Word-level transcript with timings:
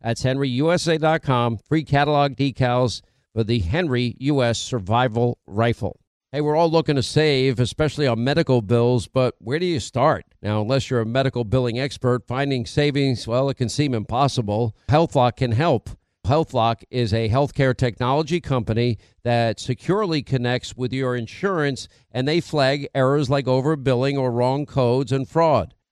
That's 0.00 0.22
henryusa.com. 0.22 1.58
Free 1.58 1.84
catalog 1.84 2.36
decals 2.36 3.02
for 3.34 3.44
the 3.44 3.58
Henry 3.60 4.16
U.S. 4.20 4.58
Survival 4.58 5.38
Rifle. 5.46 6.00
Hey, 6.30 6.42
we're 6.42 6.56
all 6.56 6.70
looking 6.70 6.96
to 6.96 7.02
save, 7.02 7.58
especially 7.58 8.06
on 8.06 8.22
medical 8.22 8.60
bills, 8.60 9.08
but 9.08 9.34
where 9.38 9.58
do 9.58 9.64
you 9.64 9.80
start? 9.80 10.26
Now, 10.42 10.60
unless 10.60 10.90
you're 10.90 11.00
a 11.00 11.06
medical 11.06 11.42
billing 11.42 11.78
expert, 11.78 12.26
finding 12.26 12.66
savings, 12.66 13.26
well, 13.26 13.48
it 13.48 13.54
can 13.54 13.70
seem 13.70 13.94
impossible. 13.94 14.76
HealthLock 14.90 15.36
can 15.36 15.52
help. 15.52 15.88
HealthLock 16.26 16.82
is 16.90 17.14
a 17.14 17.30
healthcare 17.30 17.74
technology 17.74 18.42
company 18.42 18.98
that 19.24 19.58
securely 19.58 20.22
connects 20.22 20.76
with 20.76 20.92
your 20.92 21.16
insurance 21.16 21.88
and 22.12 22.28
they 22.28 22.42
flag 22.42 22.86
errors 22.94 23.30
like 23.30 23.46
overbilling 23.46 24.18
or 24.18 24.30
wrong 24.30 24.66
codes 24.66 25.10
and 25.10 25.26
fraud. 25.26 25.72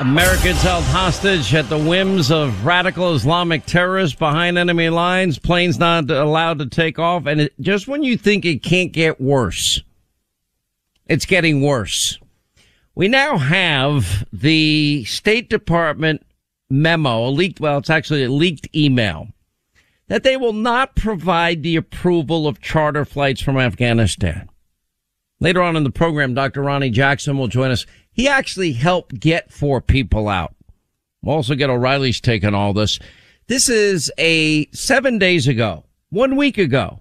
Americans 0.00 0.62
held 0.62 0.84
hostage 0.84 1.52
at 1.54 1.68
the 1.68 1.76
whims 1.76 2.30
of 2.30 2.64
radical 2.64 3.14
Islamic 3.14 3.66
terrorists 3.66 4.16
behind 4.16 4.56
enemy 4.56 4.90
lines, 4.90 5.40
planes 5.40 5.76
not 5.76 6.08
allowed 6.08 6.60
to 6.60 6.66
take 6.66 7.00
off. 7.00 7.26
And 7.26 7.40
it, 7.40 7.54
just 7.60 7.88
when 7.88 8.04
you 8.04 8.16
think 8.16 8.44
it 8.44 8.62
can't 8.62 8.92
get 8.92 9.20
worse, 9.20 9.82
it's 11.06 11.26
getting 11.26 11.62
worse. 11.62 12.16
We 12.94 13.08
now 13.08 13.38
have 13.38 14.24
the 14.32 15.04
State 15.04 15.50
Department 15.50 16.24
memo, 16.70 17.26
a 17.26 17.30
leaked, 17.30 17.58
well, 17.58 17.78
it's 17.78 17.90
actually 17.90 18.22
a 18.22 18.30
leaked 18.30 18.68
email 18.76 19.26
that 20.06 20.22
they 20.22 20.36
will 20.36 20.52
not 20.52 20.94
provide 20.94 21.64
the 21.64 21.74
approval 21.74 22.46
of 22.46 22.60
charter 22.60 23.04
flights 23.04 23.40
from 23.40 23.58
Afghanistan. 23.58 24.48
Later 25.40 25.62
on 25.62 25.76
in 25.76 25.84
the 25.84 25.90
program, 25.90 26.34
Dr. 26.34 26.62
Ronny 26.62 26.90
Jackson 26.90 27.38
will 27.38 27.48
join 27.48 27.70
us. 27.70 27.84
He 28.18 28.26
actually 28.26 28.72
helped 28.72 29.20
get 29.20 29.52
four 29.52 29.80
people 29.80 30.28
out. 30.28 30.52
We'll 31.22 31.36
also 31.36 31.54
get 31.54 31.70
O'Reilly's 31.70 32.20
take 32.20 32.42
on 32.42 32.52
all 32.52 32.72
this. 32.72 32.98
This 33.46 33.68
is 33.68 34.10
a 34.18 34.66
seven 34.72 35.18
days 35.18 35.46
ago, 35.46 35.84
one 36.10 36.34
week 36.34 36.58
ago. 36.58 37.00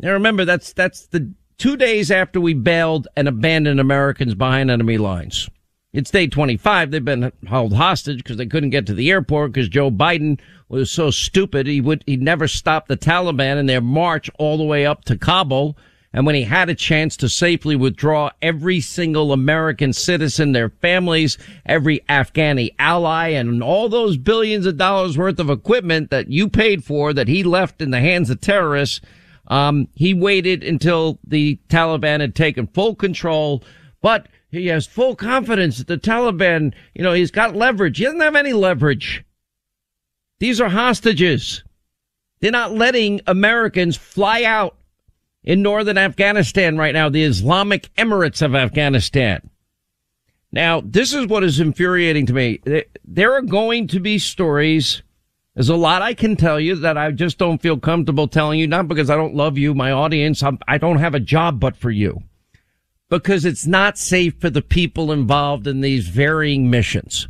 Now 0.00 0.10
remember, 0.14 0.44
that's, 0.44 0.72
that's 0.72 1.06
the 1.06 1.32
two 1.58 1.76
days 1.76 2.10
after 2.10 2.40
we 2.40 2.54
bailed 2.54 3.06
and 3.16 3.28
abandoned 3.28 3.78
Americans 3.78 4.34
behind 4.34 4.68
enemy 4.68 4.98
lines. 4.98 5.48
It's 5.92 6.10
day 6.10 6.26
25. 6.26 6.90
They've 6.90 7.04
been 7.04 7.30
held 7.46 7.74
hostage 7.74 8.18
because 8.18 8.36
they 8.36 8.46
couldn't 8.46 8.70
get 8.70 8.86
to 8.86 8.94
the 8.94 9.12
airport 9.12 9.52
because 9.52 9.68
Joe 9.68 9.92
Biden 9.92 10.40
was 10.68 10.90
so 10.90 11.12
stupid. 11.12 11.68
He 11.68 11.80
would, 11.80 12.02
he'd 12.06 12.20
never 12.20 12.48
stopped 12.48 12.88
the 12.88 12.96
Taliban 12.96 13.58
in 13.58 13.66
their 13.66 13.80
march 13.80 14.28
all 14.40 14.58
the 14.58 14.64
way 14.64 14.86
up 14.86 15.04
to 15.04 15.16
Kabul. 15.16 15.76
And 16.12 16.26
when 16.26 16.34
he 16.34 16.42
had 16.42 16.68
a 16.68 16.74
chance 16.74 17.16
to 17.18 17.28
safely 17.28 17.74
withdraw 17.74 18.30
every 18.42 18.80
single 18.80 19.32
American 19.32 19.92
citizen, 19.92 20.52
their 20.52 20.68
families, 20.68 21.38
every 21.64 22.00
Afghani 22.08 22.74
ally, 22.78 23.28
and 23.28 23.62
all 23.62 23.88
those 23.88 24.18
billions 24.18 24.66
of 24.66 24.76
dollars 24.76 25.16
worth 25.16 25.38
of 25.38 25.48
equipment 25.48 26.10
that 26.10 26.28
you 26.28 26.48
paid 26.48 26.84
for 26.84 27.14
that 27.14 27.28
he 27.28 27.42
left 27.42 27.80
in 27.80 27.90
the 27.90 28.00
hands 28.00 28.28
of 28.28 28.40
terrorists, 28.40 29.00
um, 29.48 29.88
he 29.94 30.12
waited 30.12 30.62
until 30.62 31.18
the 31.26 31.58
Taliban 31.68 32.20
had 32.20 32.34
taken 32.34 32.66
full 32.66 32.94
control. 32.94 33.64
But 34.02 34.28
he 34.50 34.66
has 34.66 34.86
full 34.86 35.16
confidence 35.16 35.78
that 35.78 35.86
the 35.86 35.96
Taliban, 35.96 36.74
you 36.94 37.02
know, 37.02 37.14
he's 37.14 37.30
got 37.30 37.56
leverage. 37.56 37.96
He 37.96 38.04
doesn't 38.04 38.20
have 38.20 38.36
any 38.36 38.52
leverage. 38.52 39.24
These 40.40 40.60
are 40.60 40.68
hostages. 40.68 41.64
They're 42.40 42.50
not 42.50 42.74
letting 42.74 43.22
Americans 43.26 43.96
fly 43.96 44.42
out 44.42 44.76
in 45.44 45.62
northern 45.62 45.98
Afghanistan 45.98 46.76
right 46.76 46.94
now, 46.94 47.08
the 47.08 47.24
Islamic 47.24 47.92
Emirates 47.96 48.42
of 48.42 48.54
Afghanistan. 48.54 49.50
Now, 50.52 50.82
this 50.84 51.14
is 51.14 51.26
what 51.26 51.44
is 51.44 51.60
infuriating 51.60 52.26
to 52.26 52.32
me. 52.32 52.60
There 53.04 53.34
are 53.34 53.42
going 53.42 53.88
to 53.88 54.00
be 54.00 54.18
stories. 54.18 55.02
There's 55.54 55.70
a 55.70 55.76
lot 55.76 56.02
I 56.02 56.14
can 56.14 56.36
tell 56.36 56.60
you 56.60 56.76
that 56.76 56.98
I 56.98 57.10
just 57.10 57.38
don't 57.38 57.60
feel 57.60 57.78
comfortable 57.78 58.28
telling 58.28 58.60
you, 58.60 58.66
not 58.66 58.86
because 58.86 59.10
I 59.10 59.16
don't 59.16 59.34
love 59.34 59.56
you, 59.56 59.74
my 59.74 59.92
audience. 59.92 60.42
I'm, 60.42 60.58
I 60.68 60.78
do 60.78 60.88
not 60.88 61.00
have 61.00 61.14
a 61.14 61.20
job 61.20 61.58
but 61.58 61.76
for 61.76 61.90
you. 61.90 62.22
Because 63.08 63.44
it's 63.44 63.66
not 63.66 63.98
safe 63.98 64.40
for 64.40 64.50
the 64.50 64.62
people 64.62 65.12
involved 65.12 65.66
in 65.66 65.80
these 65.80 66.08
varying 66.08 66.70
missions. 66.70 67.26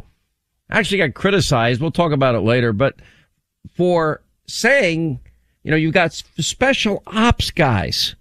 I 0.70 0.78
actually 0.78 0.98
got 0.98 1.14
criticized. 1.14 1.80
We'll 1.80 1.90
talk 1.90 2.12
about 2.12 2.34
it 2.34 2.40
later, 2.40 2.72
but 2.72 2.96
for 3.74 4.22
saying 4.46 5.20
you 5.62 5.70
know, 5.70 5.76
you've 5.76 5.94
got 5.94 6.12
special 6.12 7.02
ops 7.06 7.50
guys 7.50 8.14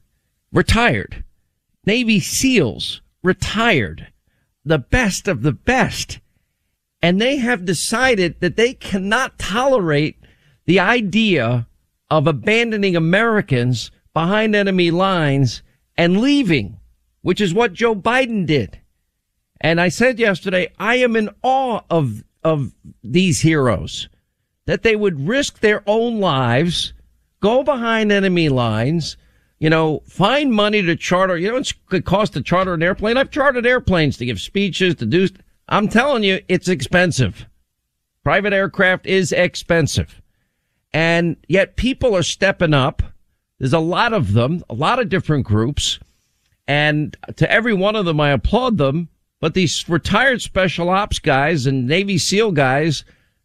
retired, 0.52 1.24
Navy 1.86 2.20
SEALs 2.20 3.02
retired, 3.24 4.08
the 4.64 4.78
best 4.78 5.28
of 5.28 5.42
the 5.42 5.52
best. 5.52 6.20
And 7.02 7.20
they 7.20 7.38
have 7.38 7.66
decided 7.66 8.40
that 8.42 8.58
they 8.58 8.74
cannot 8.74 9.40
tolerate 9.40 10.18
the 10.66 10.80
idea 10.80 11.68
of 12.12 12.28
abandoning 12.28 12.96
Americans 12.96 13.90
behind 14.14 14.56
enemy 14.56 14.92
lines 14.92 15.64
and 15.98 16.22
leaving, 16.22 16.78
which 17.22 17.42
is 17.42 17.54
what 17.54 17.74
Joe 17.74 17.96
Biden 17.96 18.46
did. 18.46 18.80
And 19.60 19.80
I 19.80 19.90
said 19.90 20.20
yesterday, 20.20 20.72
I 20.78 20.96
am 20.96 21.16
in 21.16 21.30
awe 21.42 21.82
of, 21.90 22.24
of 22.44 22.74
these 23.04 23.42
heroes 23.42 24.10
that 24.66 24.84
they 24.84 24.96
would 24.96 25.28
risk 25.28 25.60
their 25.60 25.84
own 25.88 26.20
lives 26.20 26.94
go 27.42 27.64
behind 27.64 28.12
enemy 28.12 28.48
lines, 28.50 29.18
you 29.60 29.70
know, 29.70 30.02
find 30.08 30.54
money 30.54 30.82
to 30.82 30.96
charter. 30.96 31.38
You 31.38 31.52
know, 31.52 31.58
it 31.58 31.74
could 31.88 32.06
cost 32.06 32.34
to 32.34 32.42
charter 32.42 32.74
an 32.74 32.82
airplane. 32.82 33.18
I've 33.18 33.32
chartered 33.32 33.66
airplanes 33.66 34.18
to 34.18 34.26
give 34.26 34.40
speeches, 34.40 34.96
to 34.96 35.06
do. 35.06 35.28
I'm 35.68 35.88
telling 35.88 36.24
you, 36.24 36.42
it's 36.48 36.68
expensive. 36.68 37.46
Private 38.24 38.54
aircraft 38.54 39.06
is 39.06 39.32
expensive. 39.32 40.22
And 40.94 41.38
yet 41.48 41.76
people 41.76 42.16
are 42.16 42.24
stepping 42.24 42.74
up. 42.74 43.04
There's 43.60 43.74
a 43.74 43.80
lot 43.80 44.14
of 44.14 44.34
them, 44.34 44.64
a 44.70 44.74
lot 44.74 45.00
of 45.00 45.10
different 45.10 45.46
groups. 45.46 46.00
And 46.68 47.16
to 47.36 47.52
every 47.52 47.74
one 47.74 47.96
of 47.96 48.06
them, 48.06 48.20
I 48.20 48.32
applaud 48.32 48.78
them. 48.78 49.10
But 49.40 49.56
these 49.56 49.88
retired 49.90 50.42
special 50.42 50.90
ops 50.90 51.20
guys 51.20 51.66
and 51.66 51.88
Navy 51.88 52.18
SEAL 52.18 52.52
guys, 52.52 53.04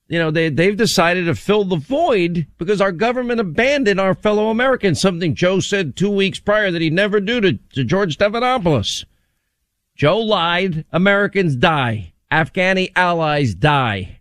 you 0.08 0.18
know, 0.18 0.30
they, 0.30 0.48
they've 0.48 0.76
decided 0.76 1.24
to 1.26 1.34
fill 1.34 1.64
the 1.64 1.76
void 1.76 2.46
because 2.58 2.80
our 2.80 2.92
government 2.92 3.40
abandoned 3.40 3.98
our 3.98 4.14
fellow 4.14 4.50
Americans, 4.50 5.00
something 5.00 5.34
Joe 5.34 5.60
said 5.60 5.96
two 5.96 6.10
weeks 6.10 6.38
prior 6.38 6.70
that 6.70 6.82
he'd 6.82 6.92
never 6.92 7.20
do 7.20 7.40
to, 7.40 7.54
to 7.74 7.84
George 7.84 8.16
Stephanopoulos. 8.16 9.04
Joe 9.96 10.18
lied. 10.18 10.84
Americans 10.92 11.56
die. 11.56 12.12
Afghani 12.30 12.92
allies 12.94 13.54
die. 13.54 14.20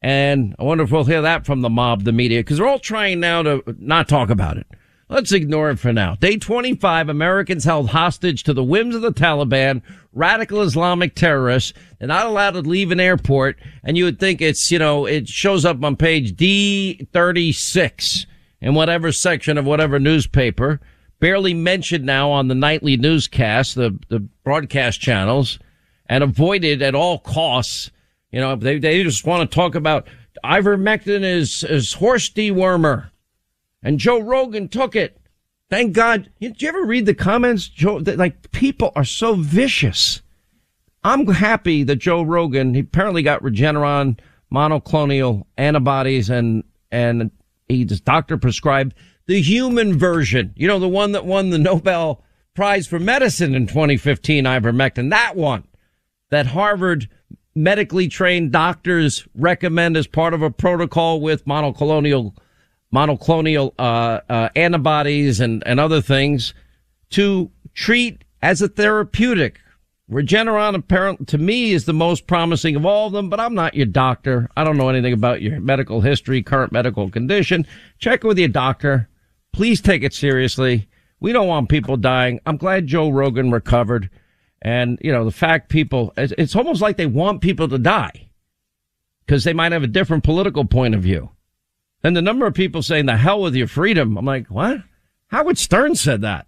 And 0.00 0.56
I 0.58 0.64
wonder 0.64 0.82
if 0.82 0.90
we'll 0.90 1.04
hear 1.04 1.22
that 1.22 1.46
from 1.46 1.60
the 1.60 1.70
mob, 1.70 2.02
the 2.02 2.12
media, 2.12 2.40
because 2.40 2.58
they're 2.58 2.66
all 2.66 2.80
trying 2.80 3.20
now 3.20 3.42
to 3.42 3.62
not 3.78 4.08
talk 4.08 4.30
about 4.30 4.56
it. 4.56 4.66
Let's 5.12 5.32
ignore 5.32 5.70
it 5.70 5.78
for 5.78 5.92
now. 5.92 6.14
Day 6.14 6.38
25, 6.38 7.10
Americans 7.10 7.64
held 7.64 7.90
hostage 7.90 8.44
to 8.44 8.54
the 8.54 8.64
whims 8.64 8.94
of 8.94 9.02
the 9.02 9.12
Taliban, 9.12 9.82
radical 10.14 10.62
Islamic 10.62 11.14
terrorists. 11.14 11.74
They're 11.98 12.08
not 12.08 12.24
allowed 12.24 12.52
to 12.52 12.60
leave 12.62 12.90
an 12.90 12.98
airport. 12.98 13.58
And 13.84 13.98
you 13.98 14.06
would 14.06 14.18
think 14.18 14.40
it's, 14.40 14.70
you 14.70 14.78
know, 14.78 15.04
it 15.04 15.28
shows 15.28 15.66
up 15.66 15.84
on 15.84 15.96
page 15.96 16.34
D36 16.34 18.24
in 18.62 18.74
whatever 18.74 19.12
section 19.12 19.58
of 19.58 19.66
whatever 19.66 20.00
newspaper. 20.00 20.80
Barely 21.20 21.52
mentioned 21.52 22.06
now 22.06 22.30
on 22.30 22.48
the 22.48 22.54
nightly 22.54 22.96
newscast, 22.96 23.74
the, 23.74 23.98
the 24.08 24.20
broadcast 24.44 25.02
channels, 25.02 25.58
and 26.06 26.24
avoided 26.24 26.80
at 26.80 26.94
all 26.94 27.18
costs. 27.18 27.90
You 28.30 28.40
know, 28.40 28.56
they, 28.56 28.78
they 28.78 29.02
just 29.02 29.26
want 29.26 29.50
to 29.50 29.54
talk 29.54 29.74
about 29.74 30.08
ivermectin 30.42 31.22
is, 31.22 31.64
is 31.64 31.92
horse 31.92 32.30
dewormer 32.30 33.10
and 33.82 33.98
Joe 33.98 34.20
Rogan 34.20 34.68
took 34.68 34.94
it. 34.94 35.18
Thank 35.70 35.94
God. 35.94 36.30
Did 36.40 36.60
you 36.60 36.68
ever 36.68 36.84
read 36.84 37.06
the 37.06 37.14
comments? 37.14 37.66
Joe, 37.66 37.96
like 37.96 38.52
people 38.52 38.92
are 38.94 39.04
so 39.04 39.34
vicious. 39.34 40.20
I'm 41.04 41.26
happy 41.26 41.82
that 41.84 41.96
Joe 41.96 42.22
Rogan, 42.22 42.74
he 42.74 42.80
apparently 42.80 43.22
got 43.22 43.42
Regeneron 43.42 44.18
monoclonal 44.52 45.44
antibodies 45.56 46.30
and, 46.30 46.62
and 46.90 47.30
he 47.68 47.84
just 47.84 48.04
doctor 48.04 48.36
prescribed 48.36 48.94
the 49.26 49.40
human 49.40 49.98
version. 49.98 50.52
You 50.56 50.68
know, 50.68 50.78
the 50.78 50.88
one 50.88 51.12
that 51.12 51.24
won 51.24 51.50
the 51.50 51.58
Nobel 51.58 52.22
Prize 52.54 52.86
for 52.86 52.98
Medicine 52.98 53.54
in 53.54 53.66
2015, 53.66 54.44
ivermectin. 54.44 55.10
That 55.10 55.36
one 55.36 55.64
that 56.30 56.48
Harvard 56.48 57.08
medically 57.54 58.08
trained 58.08 58.52
doctors 58.52 59.26
recommend 59.34 59.96
as 59.96 60.06
part 60.06 60.34
of 60.34 60.42
a 60.42 60.50
protocol 60.50 61.20
with 61.20 61.46
monoclonal 61.46 62.34
monoclonal 62.92 63.72
uh, 63.78 64.20
uh, 64.28 64.48
antibodies 64.54 65.40
and, 65.40 65.62
and 65.66 65.80
other 65.80 66.00
things 66.00 66.54
to 67.10 67.50
treat 67.74 68.24
as 68.42 68.60
a 68.60 68.68
therapeutic. 68.68 69.60
Regeneron, 70.10 70.74
apparently, 70.74 71.24
to 71.26 71.38
me, 71.38 71.72
is 71.72 71.86
the 71.86 71.94
most 71.94 72.26
promising 72.26 72.76
of 72.76 72.84
all 72.84 73.06
of 73.06 73.12
them, 73.12 73.30
but 73.30 73.40
I'm 73.40 73.54
not 73.54 73.74
your 73.74 73.86
doctor. 73.86 74.50
I 74.56 74.64
don't 74.64 74.76
know 74.76 74.90
anything 74.90 75.14
about 75.14 75.40
your 75.40 75.58
medical 75.60 76.02
history, 76.02 76.42
current 76.42 76.72
medical 76.72 77.08
condition. 77.08 77.66
Check 77.98 78.24
with 78.24 78.38
your 78.38 78.48
doctor. 78.48 79.08
Please 79.52 79.80
take 79.80 80.02
it 80.02 80.12
seriously. 80.12 80.88
We 81.20 81.32
don't 81.32 81.46
want 81.46 81.68
people 81.68 81.96
dying. 81.96 82.40
I'm 82.44 82.56
glad 82.56 82.88
Joe 82.88 83.08
Rogan 83.08 83.50
recovered. 83.50 84.10
And, 84.60 84.98
you 85.02 85.12
know, 85.12 85.24
the 85.24 85.30
fact 85.30 85.70
people, 85.70 86.12
it's 86.16 86.56
almost 86.56 86.82
like 86.82 86.96
they 86.96 87.06
want 87.06 87.40
people 87.40 87.68
to 87.68 87.78
die 87.78 88.28
because 89.24 89.44
they 89.44 89.52
might 89.52 89.72
have 89.72 89.82
a 89.82 89.88
different 89.88 90.24
political 90.24 90.64
point 90.64 90.94
of 90.94 91.02
view. 91.02 91.30
And 92.04 92.16
the 92.16 92.22
number 92.22 92.46
of 92.46 92.54
people 92.54 92.82
saying 92.82 93.06
the 93.06 93.16
hell 93.16 93.40
with 93.40 93.54
your 93.54 93.68
freedom. 93.68 94.16
I'm 94.16 94.24
like, 94.24 94.48
what? 94.48 94.78
Howard 95.28 95.58
Stern 95.58 95.94
said 95.94 96.22
that. 96.22 96.46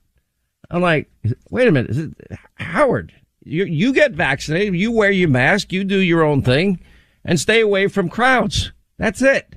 I'm 0.70 0.82
like, 0.82 1.10
wait 1.50 1.68
a 1.68 1.72
minute. 1.72 2.14
Howard, 2.56 3.12
you, 3.44 3.64
you 3.64 3.92
get 3.92 4.12
vaccinated. 4.12 4.74
You 4.74 4.90
wear 4.90 5.10
your 5.10 5.28
mask. 5.28 5.72
You 5.72 5.84
do 5.84 5.98
your 5.98 6.24
own 6.24 6.42
thing 6.42 6.80
and 7.24 7.38
stay 7.38 7.60
away 7.60 7.88
from 7.88 8.08
crowds. 8.08 8.72
That's 8.98 9.22
it. 9.22 9.56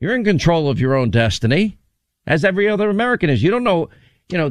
You're 0.00 0.14
in 0.14 0.24
control 0.24 0.68
of 0.68 0.80
your 0.80 0.94
own 0.94 1.10
destiny 1.10 1.78
as 2.26 2.44
every 2.44 2.68
other 2.68 2.90
American 2.90 3.30
is. 3.30 3.42
You 3.42 3.50
don't 3.50 3.64
know, 3.64 3.88
you 4.28 4.38
know, 4.38 4.50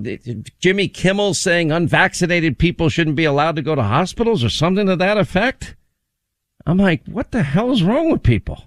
Jimmy 0.60 0.88
Kimmel 0.88 1.34
saying 1.34 1.72
unvaccinated 1.72 2.60
people 2.60 2.90
shouldn't 2.90 3.16
be 3.16 3.26
allowed 3.26 3.56
to 3.56 3.62
go 3.62 3.76
to 3.76 3.84
hospitals 3.84 4.44
or 4.44 4.50
something 4.50 4.88
to 4.88 4.96
that 4.96 5.18
effect. 5.18 5.76
I'm 6.66 6.78
like, 6.78 7.06
what 7.06 7.32
the 7.32 7.44
hell 7.44 7.72
is 7.72 7.84
wrong 7.84 8.12
with 8.12 8.24
people? 8.24 8.64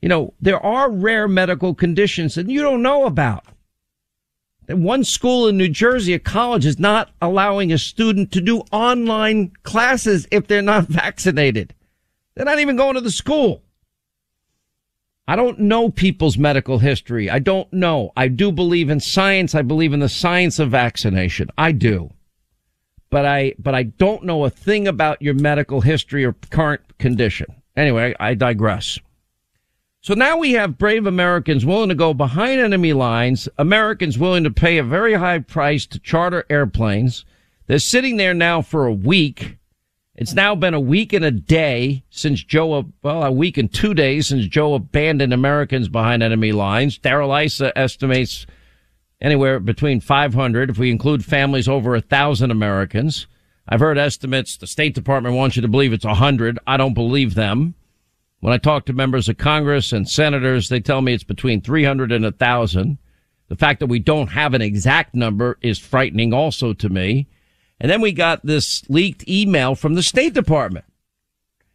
You 0.00 0.08
know, 0.08 0.34
there 0.40 0.64
are 0.64 0.90
rare 0.90 1.26
medical 1.26 1.74
conditions 1.74 2.34
that 2.36 2.48
you 2.48 2.62
don't 2.62 2.82
know 2.82 3.04
about. 3.04 3.44
One 4.68 5.02
school 5.02 5.48
in 5.48 5.56
New 5.56 5.68
Jersey, 5.68 6.12
a 6.12 6.18
college, 6.18 6.66
is 6.66 6.78
not 6.78 7.10
allowing 7.22 7.72
a 7.72 7.78
student 7.78 8.30
to 8.32 8.40
do 8.40 8.62
online 8.70 9.52
classes 9.62 10.28
if 10.30 10.46
they're 10.46 10.60
not 10.60 10.84
vaccinated. 10.88 11.74
They're 12.34 12.44
not 12.44 12.60
even 12.60 12.76
going 12.76 12.94
to 12.94 13.00
the 13.00 13.10
school. 13.10 13.62
I 15.26 15.36
don't 15.36 15.58
know 15.58 15.90
people's 15.90 16.38
medical 16.38 16.78
history. 16.78 17.28
I 17.28 17.38
don't 17.38 17.70
know. 17.72 18.12
I 18.16 18.28
do 18.28 18.52
believe 18.52 18.88
in 18.88 19.00
science. 19.00 19.54
I 19.54 19.62
believe 19.62 19.92
in 19.92 20.00
the 20.00 20.08
science 20.08 20.58
of 20.58 20.70
vaccination. 20.70 21.50
I 21.58 21.72
do. 21.72 22.10
But 23.10 23.24
I, 23.24 23.54
but 23.58 23.74
I 23.74 23.84
don't 23.84 24.24
know 24.24 24.44
a 24.44 24.50
thing 24.50 24.86
about 24.86 25.20
your 25.20 25.34
medical 25.34 25.80
history 25.80 26.24
or 26.24 26.34
current 26.50 26.98
condition. 26.98 27.46
Anyway, 27.76 28.14
I 28.20 28.34
digress. 28.34 28.98
So 30.00 30.14
now 30.14 30.38
we 30.38 30.52
have 30.52 30.78
brave 30.78 31.06
Americans 31.06 31.66
willing 31.66 31.88
to 31.88 31.94
go 31.94 32.14
behind 32.14 32.60
enemy 32.60 32.92
lines, 32.92 33.48
Americans 33.58 34.16
willing 34.16 34.44
to 34.44 34.50
pay 34.50 34.78
a 34.78 34.84
very 34.84 35.14
high 35.14 35.40
price 35.40 35.86
to 35.86 35.98
charter 35.98 36.44
airplanes. 36.48 37.24
They're 37.66 37.80
sitting 37.80 38.16
there 38.16 38.34
now 38.34 38.62
for 38.62 38.86
a 38.86 38.92
week. 38.92 39.58
It's 40.14 40.34
now 40.34 40.54
been 40.54 40.74
a 40.74 40.80
week 40.80 41.12
and 41.12 41.24
a 41.24 41.30
day 41.30 42.04
since 42.10 42.42
Joe, 42.42 42.86
well, 43.02 43.22
a 43.24 43.30
week 43.30 43.58
and 43.58 43.72
two 43.72 43.92
days 43.92 44.28
since 44.28 44.46
Joe 44.46 44.74
abandoned 44.74 45.32
Americans 45.32 45.88
behind 45.88 46.22
enemy 46.22 46.52
lines. 46.52 46.98
Darrell 46.98 47.34
Issa 47.34 47.76
estimates 47.76 48.46
anywhere 49.20 49.60
between 49.60 50.00
500 50.00 50.70
if 50.70 50.78
we 50.78 50.90
include 50.90 51.24
families 51.24 51.68
over 51.68 51.94
a 51.94 52.00
thousand 52.00 52.50
Americans. 52.50 53.26
I've 53.68 53.80
heard 53.80 53.98
estimates. 53.98 54.56
The 54.56 54.66
State 54.66 54.94
Department 54.94 55.34
wants 55.34 55.56
you 55.56 55.62
to 55.62 55.68
believe 55.68 55.92
it's 55.92 56.04
a 56.04 56.14
hundred. 56.14 56.58
I 56.66 56.76
don't 56.76 56.94
believe 56.94 57.34
them. 57.34 57.74
When 58.40 58.52
I 58.52 58.58
talk 58.58 58.86
to 58.86 58.92
members 58.92 59.28
of 59.28 59.36
Congress 59.36 59.92
and 59.92 60.08
senators, 60.08 60.68
they 60.68 60.80
tell 60.80 61.02
me 61.02 61.12
it's 61.12 61.24
between 61.24 61.60
300 61.60 62.12
and 62.12 62.24
1,000. 62.24 62.98
The 63.48 63.56
fact 63.56 63.80
that 63.80 63.86
we 63.86 63.98
don't 63.98 64.28
have 64.28 64.54
an 64.54 64.62
exact 64.62 65.14
number 65.14 65.58
is 65.60 65.78
frightening 65.78 66.32
also 66.32 66.72
to 66.74 66.88
me. 66.88 67.28
And 67.80 67.90
then 67.90 68.00
we 68.00 68.12
got 68.12 68.44
this 68.44 68.88
leaked 68.88 69.28
email 69.28 69.74
from 69.74 69.94
the 69.94 70.02
State 70.02 70.34
Department. 70.34 70.84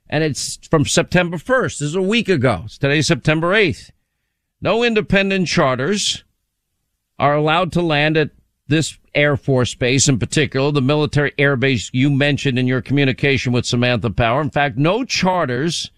And 0.10 0.24
it's 0.24 0.58
from 0.70 0.86
September 0.86 1.38
1st. 1.38 1.80
This 1.80 1.82
is 1.82 1.96
a 1.96 2.02
week 2.02 2.30
ago. 2.30 2.64
It's 2.66 2.78
today, 2.78 3.02
September 3.02 3.54
8th. 3.54 3.92
No 4.62 4.84
independent 4.84 5.48
charters 5.48 6.24
are 7.20 7.36
allowed 7.36 7.72
to 7.74 7.82
land 7.82 8.16
at 8.16 8.32
this 8.68 8.98
Air 9.14 9.36
Force 9.36 9.76
base 9.76 10.08
in 10.08 10.20
particular, 10.20 10.72
the 10.72 10.82
military 10.82 11.34
air 11.38 11.56
base 11.56 11.90
you 11.94 12.10
mentioned 12.10 12.58
in 12.58 12.68
your 12.68 12.82
communication 12.82 13.52
with 13.52 13.66
Samantha 13.66 14.10
Power. 14.10 14.42
In 14.42 14.50
fact, 14.50 14.78
no 14.78 15.04
charters 15.04 15.92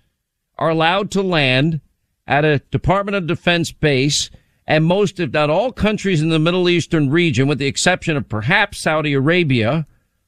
are 0.57 0.69
allowed 0.69 1.11
to 1.11 1.21
land 1.21 1.81
at 2.27 2.45
a 2.45 2.59
Department 2.71 3.15
of 3.15 3.27
Defense 3.27 3.71
base 3.71 4.29
and 4.67 4.85
most, 4.85 5.19
if 5.19 5.31
not 5.31 5.49
all 5.49 5.71
countries 5.71 6.21
in 6.21 6.29
the 6.29 6.39
Middle 6.39 6.69
Eastern 6.69 7.09
region, 7.09 7.47
with 7.47 7.59
the 7.59 7.67
exception 7.67 8.17
of 8.17 8.27
perhaps 8.27 8.79
Saudi 8.79 9.13
Arabia, 9.13 9.85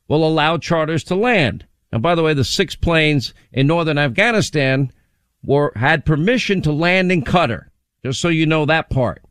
will 0.08 0.26
allow 0.26 0.58
charters 0.58 1.04
to 1.06 1.16
land. 1.16 1.66
And 1.92 2.04
by 2.04 2.16
the 2.16 2.24
way, 2.24 2.34
the 2.34 2.44
six 2.44 2.76
planes 2.76 3.34
in 3.52 3.68
northern 3.68 3.98
Afghanistan 3.98 4.92
were, 5.44 5.72
had 5.76 6.06
permission 6.06 6.62
to 6.64 6.72
land 6.72 7.12
in 7.12 7.24
Qatar. 7.24 7.68
Just 8.04 8.22
so 8.22 8.30
you 8.30 8.46
know 8.46 8.66
that 8.66 8.90
part. 8.90 9.24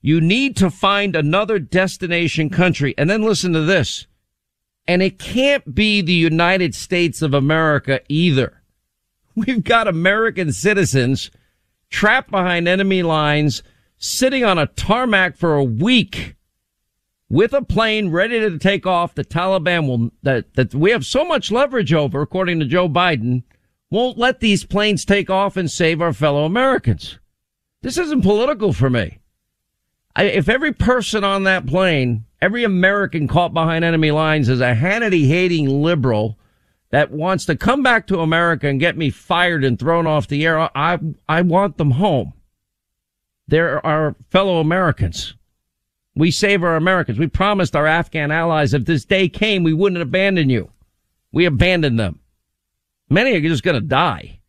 You 0.00 0.20
need 0.20 0.56
to 0.58 0.70
find 0.70 1.16
another 1.16 1.58
destination 1.58 2.48
country. 2.48 2.94
And 2.96 3.10
then 3.10 3.22
listen 3.22 3.52
to 3.54 3.62
this. 3.62 4.06
And 4.86 5.02
it 5.02 5.18
can't 5.18 5.74
be 5.74 6.00
the 6.00 6.12
United 6.12 6.74
States 6.74 7.20
of 7.22 7.34
America 7.34 8.00
either. 8.08 8.55
We've 9.36 9.62
got 9.62 9.86
American 9.86 10.50
citizens 10.50 11.30
trapped 11.90 12.30
behind 12.30 12.66
enemy 12.66 13.02
lines, 13.02 13.62
sitting 13.98 14.44
on 14.44 14.58
a 14.58 14.66
tarmac 14.66 15.36
for 15.36 15.54
a 15.54 15.62
week 15.62 16.36
with 17.28 17.52
a 17.52 17.62
plane 17.62 18.10
ready 18.10 18.40
to 18.40 18.58
take 18.58 18.86
off. 18.86 19.14
The 19.14 19.24
Taliban 19.24 19.86
will, 19.86 20.10
that, 20.22 20.54
that 20.54 20.74
we 20.74 20.90
have 20.90 21.04
so 21.04 21.24
much 21.24 21.52
leverage 21.52 21.92
over, 21.92 22.22
according 22.22 22.60
to 22.60 22.66
Joe 22.66 22.88
Biden, 22.88 23.42
won't 23.90 24.18
let 24.18 24.40
these 24.40 24.64
planes 24.64 25.04
take 25.04 25.28
off 25.28 25.56
and 25.56 25.70
save 25.70 26.00
our 26.00 26.14
fellow 26.14 26.44
Americans. 26.44 27.18
This 27.82 27.98
isn't 27.98 28.22
political 28.22 28.72
for 28.72 28.88
me. 28.88 29.18
I, 30.16 30.24
if 30.24 30.48
every 30.48 30.72
person 30.72 31.24
on 31.24 31.44
that 31.44 31.66
plane, 31.66 32.24
every 32.40 32.64
American 32.64 33.28
caught 33.28 33.52
behind 33.52 33.84
enemy 33.84 34.12
lines 34.12 34.48
is 34.48 34.62
a 34.62 34.74
Hannity 34.74 35.28
hating 35.28 35.68
liberal 35.68 36.38
that 36.96 37.10
wants 37.10 37.44
to 37.44 37.54
come 37.54 37.82
back 37.82 38.06
to 38.06 38.20
America 38.20 38.66
and 38.66 38.80
get 38.80 38.96
me 38.96 39.10
fired 39.10 39.62
and 39.62 39.78
thrown 39.78 40.06
off 40.06 40.28
the 40.28 40.46
air, 40.46 40.74
I, 40.74 40.98
I 41.28 41.42
want 41.42 41.76
them 41.76 41.90
home. 41.90 42.32
They're 43.46 43.84
our 43.84 44.16
fellow 44.30 44.60
Americans. 44.60 45.34
We 46.14 46.30
save 46.30 46.64
our 46.64 46.74
Americans. 46.74 47.18
We 47.18 47.26
promised 47.26 47.76
our 47.76 47.86
Afghan 47.86 48.30
allies 48.30 48.72
if 48.72 48.86
this 48.86 49.04
day 49.04 49.28
came, 49.28 49.62
we 49.62 49.74
wouldn't 49.74 50.00
abandon 50.00 50.48
you. 50.48 50.70
We 51.32 51.44
abandoned 51.44 52.00
them. 52.00 52.20
Many 53.10 53.34
are 53.34 53.42
just 53.42 53.62
going 53.62 53.78
to 53.78 53.86
die. 53.86 54.40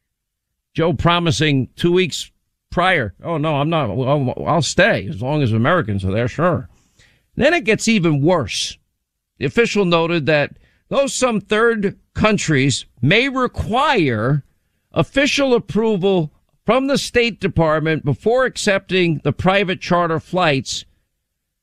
Joe 0.74 0.94
promising 0.94 1.68
two 1.75 1.92
weeks 1.92 2.32
prior, 2.70 3.13
oh 3.25 3.38
no, 3.38 3.58
I'm 3.58 3.70
not, 3.70 3.89
I'll, 3.89 4.46
I'll 4.48 4.62
stay 4.62 5.06
as 5.10 5.22
long 5.22 5.44
as 5.44 5.51
Americans 5.51 6.06
are 6.06 6.13
there, 6.13 6.30
sure. 6.30 6.70
Then 7.36 7.54
it 7.54 7.66
gets 7.66 7.89
even 7.89 8.22
worse. 8.22 8.77
The 9.38 9.46
official 9.46 9.84
noted 9.84 10.27
that 10.27 10.56
though 10.89 11.08
some 11.08 11.41
third 11.41 11.98
countries 12.13 12.86
may 13.01 13.29
require 13.29 14.44
official 14.91 15.53
approval 15.53 16.32
from 16.65 16.88
the 16.88 16.98
State 16.98 17.39
Department 17.39 18.03
before 18.03 18.46
accepting 18.46 19.22
the 19.24 19.32
private 19.32 19.79
charter 19.79 20.20
flights, 20.20 20.86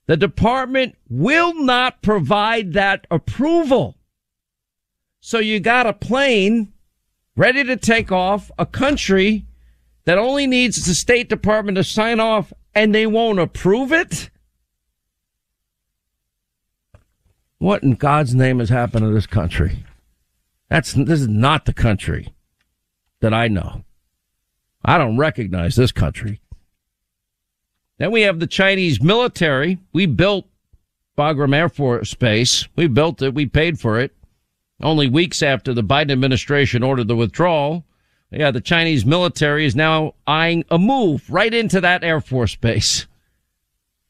the 0.07 0.17
department 0.17 0.97
will 1.09 1.55
not 1.55 2.03
provide 2.03 2.73
that 2.73 3.07
approval. 3.11 3.97
So 5.21 5.39
you 5.39 5.61
got 5.61 5.87
a 5.87 5.93
plane 5.93 6.73
ready 7.37 7.65
to 7.65 7.77
take 7.77 8.13
off, 8.13 8.51
a 8.59 8.67
country 8.67 9.47
that 10.05 10.19
only 10.19 10.47
needs 10.47 10.85
the 10.85 10.95
State 10.95 11.29
Department 11.29 11.77
to 11.77 11.85
sign 11.85 12.21
off 12.21 12.53
and 12.75 12.95
they 12.95 13.07
won't 13.07 13.39
approve 13.39 13.93
it? 13.93 14.31
What 17.65 17.83
in 17.83 17.95
God's 17.95 18.35
name 18.35 18.59
has 18.59 18.69
happened 18.69 19.07
to 19.07 19.11
this 19.11 19.27
country? 19.27 19.87
That's, 20.69 20.93
this 20.93 21.23
is 21.23 21.29
not 21.29 21.65
the 21.65 21.73
country 21.73 22.35
that 23.21 23.33
I 23.33 23.49
know. 23.49 23.85
I 24.85 24.99
don't 24.99 25.17
recognize 25.17 25.75
this 25.75 25.91
country. 25.91 26.43
Then 27.97 28.11
we 28.11 28.21
have 28.21 28.39
the 28.39 28.47
Chinese 28.47 29.03
military. 29.03 29.79
We 29.95 30.05
built 30.05 30.47
Bagram 31.17 31.55
Air 31.55 31.71
Force 31.71 32.13
Base. 32.13 32.69
We 32.77 32.87
built 32.87 33.23
it. 33.23 33.33
We 33.33 33.47
paid 33.47 33.81
for 33.81 33.99
it. 33.99 34.15
Only 34.83 35.09
weeks 35.09 35.43
after 35.43 35.73
the 35.73 35.83
Biden 35.83 36.13
administration 36.13 36.83
ordered 36.83 37.09
the 37.09 37.17
withdrawal. 37.17 37.87
Yeah, 38.31 38.51
the 38.51 38.61
Chinese 38.61 39.07
military 39.07 39.65
is 39.65 39.75
now 39.75 40.17
eyeing 40.27 40.67
a 40.71 40.79
move 40.79 41.31
right 41.31 41.55
into 41.55 41.81
that 41.81 42.05
Air 42.05 42.21
Force 42.21 42.57
Base. 42.57 43.07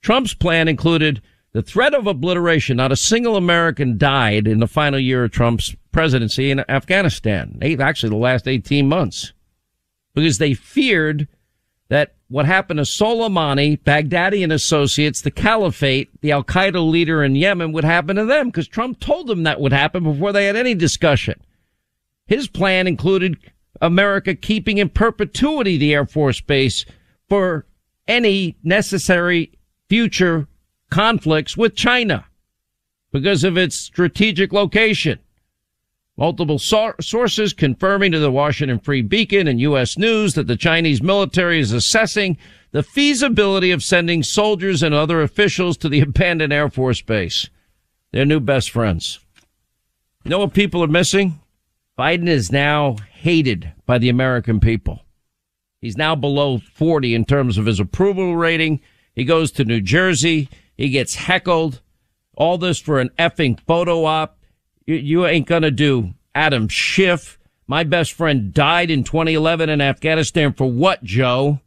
Trump's 0.03 0.35
plan 0.35 0.67
included 0.67 1.23
the 1.55 1.63
threat 1.63 1.95
of 1.95 2.07
obliteration. 2.07 2.77
Not 2.77 2.93
a 2.93 2.97
single 2.97 3.37
American 3.37 3.97
died 3.97 4.47
in 4.47 4.59
the 4.59 4.67
final 4.67 4.99
year 4.99 5.25
of 5.25 5.31
Trump's 5.31 5.75
presidency 5.93 6.51
in 6.51 6.69
Afghanistan. 6.69 7.59
Actually, 7.81 8.11
the 8.11 8.17
last 8.17 8.47
18 8.47 8.87
months. 8.87 9.33
Because 10.15 10.39
they 10.39 10.53
feared 10.53 11.29
that 11.89 12.17
what 12.29 12.47
happened 12.47 12.79
to 12.79 12.83
Soleimani, 12.83 13.81
Baghdadi 13.81 14.43
and 14.43 14.53
associates, 14.53 15.23
the 15.23 15.31
caliphate, 15.31 16.11
the 16.21 16.33
Al 16.33 16.43
Qaeda 16.43 16.91
leader 16.91 17.23
in 17.23 17.37
Yemen 17.37 17.73
would 17.73 17.85
happen 17.85 18.17
to 18.17 18.25
them 18.25 18.49
because 18.49 18.67
Trump 18.67 18.99
told 18.99 19.29
them 19.29 19.45
that 19.45 19.61
would 19.61 19.73
happen 19.73 20.03
before 20.03 20.33
they 20.33 20.47
had 20.47 20.57
any 20.57 20.75
discussion. 20.75 21.41
His 22.27 22.49
plan 22.49 22.87
included 22.89 23.39
America 23.81 24.35
keeping 24.35 24.79
in 24.79 24.89
perpetuity 24.89 25.77
the 25.77 25.95
Air 25.95 26.07
Force 26.07 26.41
Base 26.41 26.85
for 27.29 27.67
any 28.09 28.57
necessary 28.65 29.53
future 29.89 30.49
conflicts 30.95 31.57
with 31.57 31.75
China 31.75 32.25
because 33.11 33.43
of 33.43 33.59
its 33.59 33.75
strategic 33.75 34.53
location. 34.53 35.19
Multiple 36.17 36.61
so- 36.61 36.95
sources 37.01 37.53
confirming 37.53 38.13
to 38.13 38.21
the 38.21 38.31
Washington 38.31 38.79
Free 38.79 39.03
Beacon 39.03 39.49
and 39.49 39.61
U.S. 39.61 39.99
News 39.99 40.35
that 40.35 40.47
the 40.47 40.57
Chinese 40.57 41.03
military 41.03 41.59
is 41.59 41.73
assessing 41.73 42.39
the 42.71 42.85
feasibility 42.85 43.73
of 43.73 43.83
sending 43.83 44.23
soldiers 44.23 44.85
and 44.85 44.95
other 44.95 45.21
officials 45.21 45.77
to 45.79 45.89
the 45.89 46.01
abandoned 46.09 46.53
Air 46.53 46.71
Force 46.71 47.01
Base. 47.01 47.51
Their 48.13 48.25
new 48.25 48.39
best 48.39 48.71
friends. 48.71 49.19
You 50.23 50.31
know 50.31 50.39
what 50.39 50.55
people 50.55 50.85
are 50.85 50.87
missing? 50.87 51.41
Biden 51.99 52.29
is 52.29 52.53
now 52.53 52.99
hated 53.15 53.73
by 53.85 53.99
the 53.99 54.11
American 54.11 54.61
people. 54.61 55.01
He's 55.81 55.97
now 55.97 56.15
below 56.15 56.59
40 56.59 57.17
in 57.17 57.25
terms 57.25 57.59
of 57.59 57.67
his 57.67 57.81
approval 57.81 58.37
rating. 58.37 58.81
He 59.17 59.25
goes 59.25 59.51
to 59.53 59.65
New 59.65 59.81
Jersey. 59.81 60.49
He 60.77 60.91
gets 60.91 61.15
heckled. 61.15 61.81
All 62.37 62.59
this 62.59 62.81
for 62.81 63.01
an 63.01 63.11
effing 63.19 63.61
photo 63.61 64.05
op. 64.05 64.39
You, 64.87 64.97
you 64.97 65.27
ain't 65.27 65.47
gonna 65.47 65.71
do 65.71 66.15
Adam 66.35 66.69
Schiff. 66.69 67.39
My 67.67 67.85
best 67.85 68.13
friend 68.13 68.53
died 68.53 68.91
in 68.91 69.05
2011 69.05 69.71
in 69.71 69.81
Afghanistan 69.81 70.53
for 70.53 70.71
what, 70.71 71.03
Joe? 71.03 71.61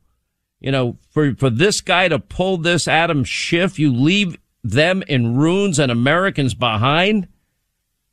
You 0.59 0.71
know, 0.71 0.97
for, 1.09 1.35
for 1.35 1.49
this 1.49 1.81
guy 1.81 2.07
to 2.07 2.19
pull 2.19 2.57
this 2.57 2.87
Adam 2.87 3.23
Schiff, 3.23 3.79
you 3.79 3.93
leave 3.93 4.37
them 4.63 5.03
in 5.07 5.37
ruins 5.37 5.79
and 5.79 5.91
Americans 5.91 6.53
behind? 6.53 7.27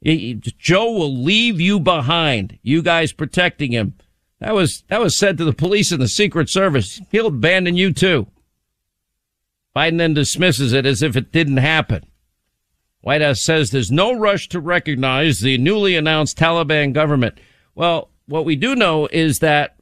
Joe 0.02 0.92
will 0.92 1.22
leave 1.22 1.60
you 1.60 1.80
behind. 1.80 2.58
You 2.62 2.82
guys 2.82 3.12
protecting 3.12 3.72
him. 3.72 3.94
That 4.40 4.54
was, 4.54 4.84
that 4.88 5.00
was 5.00 5.18
said 5.18 5.38
to 5.38 5.44
the 5.44 5.54
police 5.54 5.90
and 5.92 6.02
the 6.02 6.08
Secret 6.08 6.50
Service. 6.50 7.00
He'll 7.10 7.28
abandon 7.28 7.76
you 7.76 7.92
too. 7.92 8.26
Biden 9.74 9.98
then 9.98 10.14
dismisses 10.14 10.72
it 10.72 10.86
as 10.86 11.02
if 11.02 11.16
it 11.16 11.32
didn't 11.32 11.56
happen. 11.56 12.06
White 13.00 13.20
House 13.20 13.42
says 13.42 13.70
there's 13.70 13.90
no 13.90 14.12
rush 14.14 14.48
to 14.48 14.60
recognize 14.60 15.40
the 15.40 15.58
newly 15.58 15.96
announced 15.96 16.38
Taliban 16.38 16.92
government. 16.92 17.36
Well, 17.74 18.08
what 18.26 18.44
we 18.44 18.56
do 18.56 18.74
know 18.74 19.08
is 19.12 19.40
that 19.40 19.76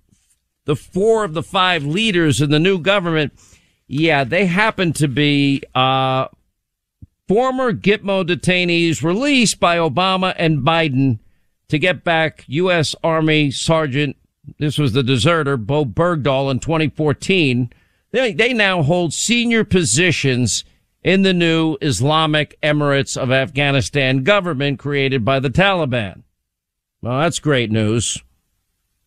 the 0.64 0.74
four 0.74 1.24
of 1.24 1.34
the 1.34 1.42
five 1.42 1.84
leaders 1.84 2.40
in 2.40 2.50
the 2.50 2.58
new 2.58 2.78
government, 2.78 3.32
yeah, 3.86 4.24
they 4.24 4.46
happen 4.46 4.92
to 4.94 5.08
be 5.08 5.62
uh, 5.74 6.28
former 7.28 7.72
Gitmo 7.72 8.26
detainees 8.26 9.02
released 9.02 9.60
by 9.60 9.76
Obama 9.76 10.34
and 10.36 10.58
Biden 10.66 11.18
to 11.68 11.78
get 11.78 12.04
back 12.04 12.44
U.S. 12.48 12.94
Army 13.04 13.50
Sergeant. 13.50 14.16
This 14.58 14.78
was 14.78 14.92
the 14.92 15.02
deserter, 15.02 15.56
Bowe 15.56 15.84
Bergdahl 15.84 16.50
in 16.50 16.58
2014. 16.58 17.70
They, 18.12 18.32
they 18.32 18.52
now 18.52 18.82
hold 18.82 19.12
senior 19.12 19.64
positions 19.64 20.64
in 21.02 21.22
the 21.22 21.32
new 21.32 21.76
Islamic 21.80 22.58
Emirates 22.62 23.16
of 23.16 23.32
Afghanistan 23.32 24.22
government 24.22 24.78
created 24.78 25.24
by 25.24 25.40
the 25.40 25.50
Taliban. 25.50 26.22
Well, 27.00 27.20
that's 27.20 27.38
great 27.38 27.70
news. 27.70 28.22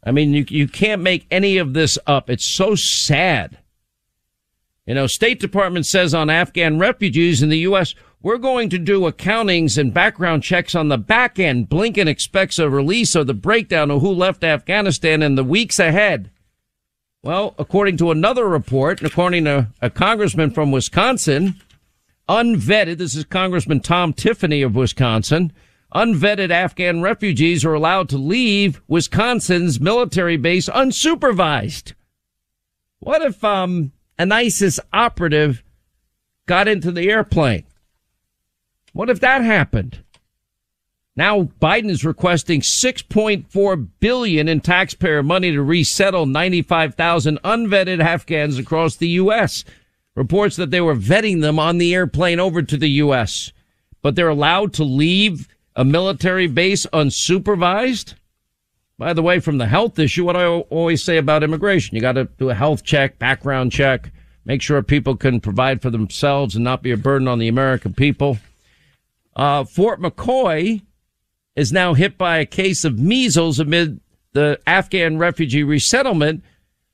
I 0.04 0.12
mean, 0.12 0.34
you, 0.34 0.46
you 0.50 0.68
can't 0.68 1.02
make 1.02 1.26
any 1.32 1.58
of 1.58 1.74
this 1.74 1.98
up. 2.06 2.30
It's 2.30 2.46
so 2.46 2.76
sad. 2.76 3.60
You 4.86 4.94
know, 4.94 5.08
State 5.08 5.40
Department 5.40 5.86
says 5.86 6.14
on 6.14 6.30
Afghan 6.30 6.78
refugees 6.78 7.42
in 7.42 7.50
the 7.50 7.60
U.S., 7.60 7.96
we're 8.22 8.38
going 8.38 8.70
to 8.70 8.78
do 8.78 9.02
accountings 9.02 9.78
and 9.78 9.94
background 9.94 10.44
checks 10.44 10.76
on 10.76 10.90
the 10.90 10.98
back 10.98 11.40
end. 11.40 11.70
Blinken 11.70 12.08
expects 12.08 12.60
a 12.60 12.70
release 12.70 13.16
of 13.16 13.28
the 13.28 13.34
breakdown 13.34 13.92
of 13.92 14.02
who 14.02 14.12
left 14.12 14.44
Afghanistan 14.44 15.22
in 15.22 15.36
the 15.36 15.44
weeks 15.44 15.80
ahead. 15.80 16.32
Well, 17.26 17.56
according 17.58 17.98
to 17.98 18.12
another 18.12 18.48
report, 18.48 19.02
according 19.02 19.46
to 19.46 19.70
a 19.82 19.90
congressman 19.90 20.52
from 20.52 20.72
Wisconsin, 20.72 21.56
unvetted, 22.30 23.00
this 23.00 23.16
is 23.16 23.24
Congressman 23.24 23.80
Tom 23.80 24.14
Tiffany 24.14 24.62
of 24.62 24.76
Wisconsin, 24.76 25.52
unvetted 25.92 26.52
Afghan 26.52 27.02
refugees 27.02 27.66
are 27.66 27.74
allowed 27.74 28.10
to 28.10 28.20
leave 28.20 28.80
Wisconsin's 28.88 29.80
military 29.80 30.38
base 30.38 30.70
unsupervised. 30.70 31.94
What 33.00 33.24
if, 33.24 33.44
um, 33.44 33.92
an 34.20 34.32
ISIS 34.32 34.80
operative 34.94 35.64
got 36.46 36.68
into 36.68 36.92
the 36.92 37.10
airplane? 37.10 37.66
What 38.94 39.10
if 39.10 39.20
that 39.22 39.42
happened? 39.42 40.04
Now 41.16 41.44
Biden 41.62 41.90
is 41.90 42.04
requesting 42.04 42.62
6.4 42.62 43.88
billion 44.00 44.48
in 44.48 44.60
taxpayer 44.60 45.24
money 45.24 45.52
to 45.52 45.62
resettle 45.62 46.26
95,000 46.26 47.40
unvetted 47.44 48.02
Afghans 48.02 48.58
across 48.58 48.98
the 48.98 49.10
U.S 49.10 49.64
reports 50.16 50.56
that 50.56 50.72
they 50.72 50.82
were 50.82 50.96
vetting 50.96 51.42
them 51.42 51.60
on 51.60 51.78
the 51.78 51.94
airplane 51.94 52.40
over 52.40 52.62
to 52.62 52.78
the 52.78 52.90
U.S., 52.90 53.52
but 54.02 54.16
they're 54.16 54.30
allowed 54.30 54.74
to 54.74 54.84
leave 54.84 55.48
a 55.76 55.84
military 55.84 56.48
base 56.48 56.86
unsupervised. 56.88 58.16
By 58.98 59.14
the 59.14 59.22
way, 59.22 59.40
from 59.40 59.58
the 59.58 59.68
health 59.68 60.00
issue, 60.00 60.24
what 60.24 60.38
I 60.38 60.46
always 60.46 61.04
say 61.04 61.18
about 61.18 61.44
immigration, 61.44 61.96
you 61.96 62.02
got 62.02 62.14
to 62.14 62.26
do 62.38 62.50
a 62.50 62.56
health 62.56 62.84
check, 62.84 63.20
background 63.20 63.74
check, 63.74 64.12
make 64.46 64.62
sure 64.62 64.82
people 64.82 65.18
can 65.18 65.42
provide 65.42 65.82
for 65.82 65.90
themselves 65.90 66.56
and 66.56 66.64
not 66.64 66.82
be 66.82 66.92
a 66.92 66.98
burden 66.98 67.28
on 67.28 67.40
the 67.40 67.50
American 67.50 67.94
people. 67.94 68.38
Uh, 69.36 69.66
Fort 69.66 70.00
McCoy 70.00 70.82
is 71.56 71.72
now 71.72 71.94
hit 71.94 72.18
by 72.18 72.38
a 72.38 72.46
case 72.46 72.84
of 72.84 73.00
measles 73.00 73.60
amid 73.60 74.00
the 74.34 74.60
Afghan 74.68 75.18
refugee 75.18 75.64
resettlement 75.64 76.44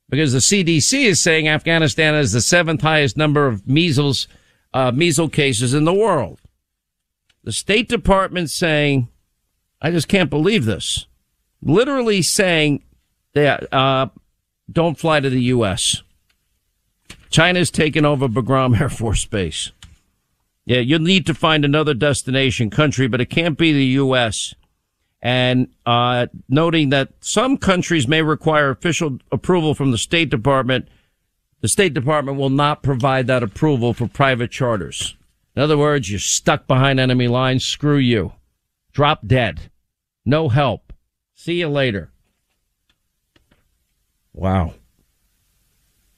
because 0.09 0.33
the 0.33 0.39
CDC 0.39 1.05
is 1.05 1.23
saying 1.23 1.47
Afghanistan 1.47 2.13
has 2.13 2.33
the 2.33 2.41
seventh 2.41 2.81
highest 2.81 3.17
number 3.17 3.47
of 3.47 3.67
measles, 3.67 4.27
uh, 4.73 4.91
measles 4.91 5.31
cases 5.31 5.73
in 5.73 5.85
the 5.85 5.93
world. 5.93 6.39
The 7.43 7.51
State 7.51 7.89
Department 7.89 8.51
saying, 8.51 9.07
I 9.81 9.89
just 9.89 10.07
can't 10.07 10.29
believe 10.29 10.65
this. 10.65 11.07
Literally 11.63 12.21
saying 12.21 12.83
that, 13.33 13.71
uh, 13.73 14.09
don't 14.71 14.99
fly 14.99 15.19
to 15.19 15.29
the 15.29 15.41
U.S. 15.43 16.03
China's 17.29 17.71
taken 17.71 18.05
over 18.05 18.27
Bagram 18.27 18.79
Air 18.79 18.89
Force 18.89 19.25
Base. 19.25 19.71
Yeah, 20.65 20.79
you'll 20.79 20.99
need 20.99 21.25
to 21.25 21.33
find 21.33 21.65
another 21.65 21.93
destination 21.93 22.69
country, 22.69 23.07
but 23.07 23.21
it 23.21 23.27
can't 23.27 23.57
be 23.57 23.73
the 23.73 23.85
U.S. 23.85 24.53
and 25.21 25.67
uh, 25.85 26.27
noting 26.47 26.89
that 26.89 27.09
some 27.19 27.57
countries 27.57 28.07
may 28.07 28.21
require 28.21 28.69
official 28.69 29.17
approval 29.31 29.73
from 29.73 29.91
the 29.91 29.97
State 29.97 30.29
Department. 30.29 30.87
The 31.61 31.67
State 31.67 31.93
Department 31.93 32.37
will 32.37 32.49
not 32.49 32.83
provide 32.83 33.27
that 33.27 33.43
approval 33.43 33.93
for 33.93 34.07
private 34.07 34.51
charters. 34.51 35.15
In 35.55 35.61
other 35.61 35.77
words, 35.77 36.09
you're 36.09 36.19
stuck 36.19 36.67
behind 36.67 36.99
enemy 36.99 37.27
lines. 37.27 37.65
Screw 37.65 37.97
you. 37.97 38.33
Drop 38.93 39.25
dead. 39.25 39.71
No 40.25 40.49
help. 40.49 40.93
See 41.33 41.59
you 41.59 41.69
later. 41.69 42.11
Wow. 44.33 44.75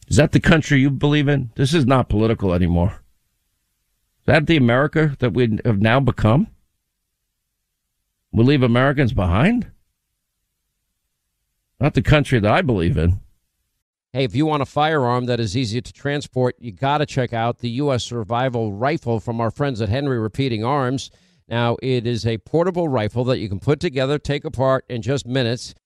Is 0.07 0.17
that 0.17 0.33
the 0.33 0.39
country 0.39 0.79
you 0.79 0.89
believe 0.89 1.27
in? 1.27 1.51
This 1.55 1.73
is 1.73 1.85
not 1.85 2.09
political 2.09 2.53
anymore. 2.53 3.02
Is 4.23 4.27
that 4.27 4.47
the 4.47 4.55
America 4.55 5.17
that 5.19 5.33
we 5.33 5.59
have 5.65 5.81
now 5.81 5.99
become? 5.99 6.47
We 8.31 8.45
leave 8.45 8.63
Americans 8.63 9.11
behind? 9.11 9.69
Not 11.77 11.93
the 11.93 12.01
country 12.01 12.39
that 12.39 12.49
I 12.49 12.61
believe 12.61 12.97
in. 12.97 13.19
Hey, 14.13 14.23
if 14.23 14.33
you 14.33 14.45
want 14.45 14.63
a 14.63 14.65
firearm 14.65 15.25
that 15.25 15.41
is 15.41 15.57
easy 15.57 15.81
to 15.81 15.91
transport, 15.91 16.55
you 16.57 16.71
got 16.71 16.99
to 16.99 17.05
check 17.05 17.33
out 17.33 17.59
the 17.59 17.69
U.S. 17.71 18.05
Survival 18.05 18.71
Rifle 18.71 19.19
from 19.19 19.41
our 19.41 19.51
friends 19.51 19.81
at 19.81 19.89
Henry 19.89 20.17
Repeating 20.17 20.63
Arms. 20.63 21.11
Now, 21.49 21.75
it 21.83 22.07
is 22.07 22.25
a 22.25 22.37
portable 22.37 22.87
rifle 22.87 23.25
that 23.25 23.39
you 23.39 23.49
can 23.49 23.59
put 23.59 23.81
together, 23.81 24.17
take 24.17 24.45
apart 24.45 24.85
in 24.87 25.01
just 25.01 25.27
minutes. 25.27 25.75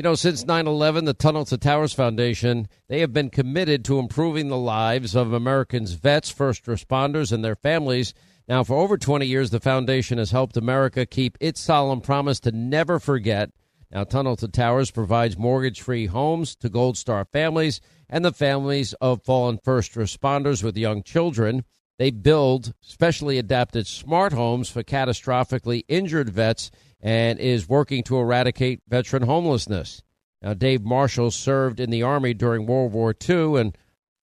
You 0.00 0.04
know, 0.04 0.14
since 0.14 0.46
9 0.46 0.66
11, 0.66 1.04
the 1.04 1.12
Tunnel 1.12 1.44
to 1.44 1.58
Towers 1.58 1.92
Foundation, 1.92 2.68
they 2.88 3.00
have 3.00 3.12
been 3.12 3.28
committed 3.28 3.84
to 3.84 3.98
improving 3.98 4.48
the 4.48 4.56
lives 4.56 5.14
of 5.14 5.34
Americans' 5.34 5.92
vets, 5.92 6.30
first 6.30 6.64
responders, 6.64 7.32
and 7.32 7.44
their 7.44 7.54
families 7.54 8.14
now, 8.48 8.64
for 8.64 8.78
over 8.78 8.96
20 8.96 9.26
years, 9.26 9.50
the 9.50 9.60
foundation 9.60 10.16
has 10.16 10.30
helped 10.30 10.56
America 10.56 11.04
keep 11.04 11.36
its 11.38 11.60
solemn 11.60 12.00
promise 12.00 12.40
to 12.40 12.50
never 12.50 12.98
forget. 12.98 13.50
Now, 13.92 14.04
Tunnel 14.04 14.36
to 14.36 14.48
Towers 14.48 14.90
provides 14.90 15.36
mortgage 15.36 15.82
free 15.82 16.06
homes 16.06 16.56
to 16.56 16.70
Gold 16.70 16.96
Star 16.96 17.26
families 17.26 17.82
and 18.08 18.24
the 18.24 18.32
families 18.32 18.94
of 19.02 19.22
fallen 19.22 19.58
first 19.62 19.92
responders 19.96 20.64
with 20.64 20.78
young 20.78 21.02
children. 21.02 21.64
They 21.98 22.10
build 22.10 22.72
specially 22.80 23.36
adapted 23.36 23.86
smart 23.86 24.32
homes 24.32 24.70
for 24.70 24.82
catastrophically 24.82 25.82
injured 25.88 26.30
vets 26.30 26.70
and 27.02 27.38
is 27.38 27.68
working 27.68 28.02
to 28.04 28.18
eradicate 28.18 28.82
veteran 28.88 29.22
homelessness. 29.22 30.02
Now, 30.42 30.54
Dave 30.54 30.82
Marshall 30.82 31.30
served 31.30 31.80
in 31.80 31.90
the 31.90 32.02
Army 32.02 32.34
during 32.34 32.66
World 32.66 32.92
War 32.92 33.14
II 33.28 33.60
and 33.60 33.76